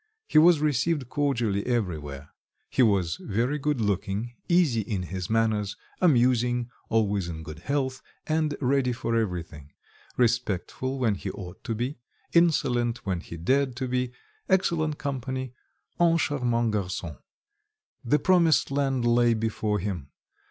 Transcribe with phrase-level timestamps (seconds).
[0.27, 2.31] He was received cordially everywhere:
[2.71, 8.57] he was very good looking, easy in his manners, amusing, always in good health, and
[8.59, 9.73] ready for everything;
[10.17, 11.99] respectful, when he ought to be;
[12.33, 14.11] insolent, when he dared to be;
[14.49, 15.53] excellent company,
[15.99, 17.19] un charmant garçon.
[18.03, 20.09] The promised land lay before him.